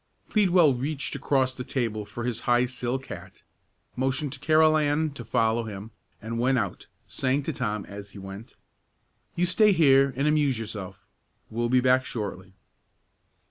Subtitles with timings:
[0.31, 3.43] Pleadwell reached across the table for his high silk hat,
[3.95, 8.55] motioned to Carolan to follow him, and went out, saying to Tom as he went,
[9.35, 11.05] "You stay here and amuse yourself;
[11.51, 12.55] we'll be back shortly."